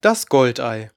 [0.00, 0.90] Das Goldei.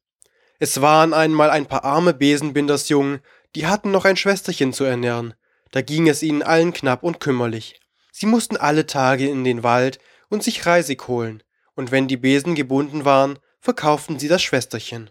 [0.59, 3.19] Es waren einmal ein paar arme Besenbindersjungen,
[3.53, 5.33] die hatten noch ein Schwesterchen zu ernähren.
[5.71, 7.81] Da ging es ihnen allen knapp und kümmerlich.
[8.13, 9.99] Sie mussten alle Tage in den Wald
[10.29, 11.43] und sich Reisig holen,
[11.75, 15.09] und wenn die Besen gebunden waren, verkauften sie das Schwesterchen.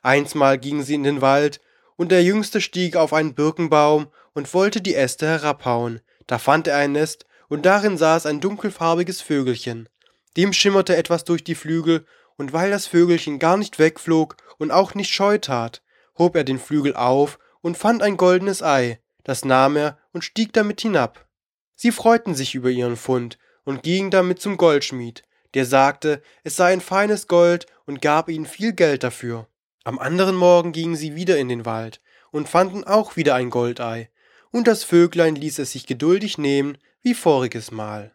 [0.00, 1.60] Einsmal gingen sie in den Wald,
[1.96, 6.00] und der Jüngste stieg auf einen Birkenbaum und wollte die Äste herabhauen.
[6.26, 9.90] Da fand er ein Nest, und darin saß ein dunkelfarbiges Vögelchen.
[10.38, 12.06] Dem schimmerte etwas durch die Flügel,
[12.38, 15.82] und weil das Vögelchen gar nicht wegflog und auch nicht scheu tat,
[16.16, 20.54] hob er den Flügel auf und fand ein goldenes Ei, das nahm er und stieg
[20.54, 21.26] damit hinab.
[21.74, 25.24] Sie freuten sich über ihren Fund und gingen damit zum Goldschmied,
[25.54, 29.48] der sagte, es sei ein feines Gold und gab ihnen viel Geld dafür.
[29.84, 32.00] Am anderen Morgen gingen sie wieder in den Wald
[32.30, 34.10] und fanden auch wieder ein Goldei,
[34.50, 38.14] und das Vöglein ließ es sich geduldig nehmen wie voriges Mal.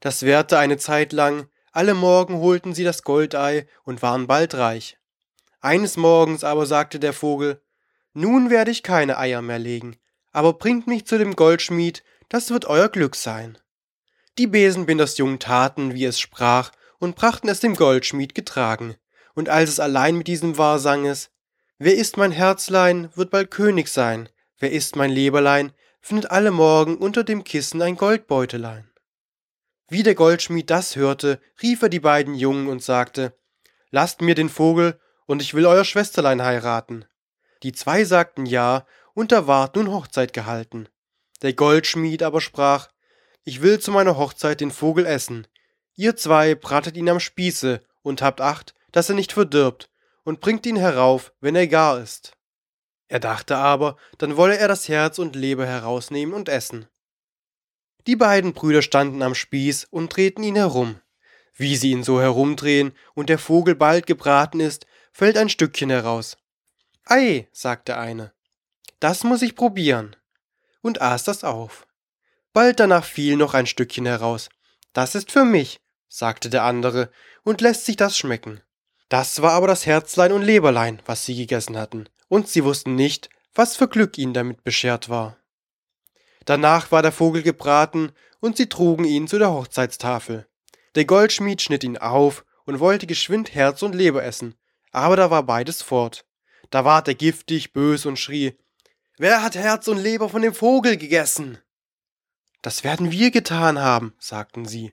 [0.00, 4.98] Das währte eine Zeit lang, alle Morgen holten sie das Goldei und waren bald reich.
[5.60, 7.62] Eines Morgens aber sagte der Vogel,
[8.12, 9.96] Nun werde ich keine Eier mehr legen,
[10.32, 13.58] aber bringt mich zu dem Goldschmied, das wird euer Glück sein.
[14.38, 18.96] Die Besenbindersjungen taten, wie es sprach, und brachten es dem Goldschmied getragen.
[19.34, 21.30] Und als es allein mit diesem war, sang es,
[21.78, 26.96] Wer ist mein Herzlein, wird bald König sein, wer ist mein Leberlein, findet alle Morgen
[26.96, 28.91] unter dem Kissen ein Goldbeutelein.
[29.92, 33.36] Wie der Goldschmied das hörte, rief er die beiden Jungen und sagte,
[33.90, 37.04] Lasst mir den Vogel, und ich will euer Schwesterlein heiraten.
[37.62, 40.88] Die zwei sagten ja, und da ward nun Hochzeit gehalten.
[41.42, 42.88] Der Goldschmied aber sprach,
[43.44, 45.46] Ich will zu meiner Hochzeit den Vogel essen.
[45.94, 49.90] Ihr zwei bratet ihn am Spieße und habt Acht, dass er nicht verdirbt,
[50.24, 52.32] und bringt ihn herauf, wenn er gar ist.
[53.08, 56.88] Er dachte aber, dann wolle er das Herz und Leber herausnehmen und essen.
[58.06, 61.00] Die beiden Brüder standen am Spieß und drehten ihn herum.
[61.54, 66.36] Wie sie ihn so herumdrehen und der Vogel bald gebraten ist, fällt ein Stückchen heraus.
[67.04, 68.32] Ei, sagte eine,
[69.00, 70.16] das muss ich probieren,
[70.80, 71.86] und aß das auf.
[72.52, 74.48] Bald danach fiel noch ein Stückchen heraus.
[74.92, 77.10] Das ist für mich, sagte der andere,
[77.44, 78.60] und lässt sich das schmecken.
[79.08, 83.28] Das war aber das Herzlein und Leberlein, was sie gegessen hatten, und sie wussten nicht,
[83.54, 85.36] was für Glück ihnen damit beschert war.
[86.44, 90.48] Danach war der Vogel gebraten, und sie trugen ihn zu der Hochzeitstafel.
[90.96, 94.56] Der Goldschmied schnitt ihn auf und wollte geschwind Herz und Leber essen,
[94.90, 96.26] aber da war beides fort.
[96.70, 98.58] Da ward er giftig, bös und schrie,
[99.18, 101.58] Wer hat Herz und Leber von dem Vogel gegessen?
[102.62, 104.92] Das werden wir getan haben, sagten sie.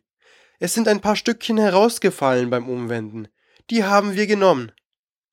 [0.60, 3.28] Es sind ein paar Stückchen herausgefallen beim Umwenden.
[3.70, 4.72] Die haben wir genommen.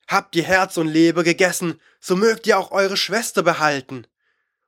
[0.08, 4.06] Habt ihr Herz und Leber gegessen, so mögt ihr auch eure Schwester behalten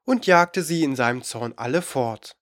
[0.09, 2.38] und jagte sie in seinem Zorn alle fort.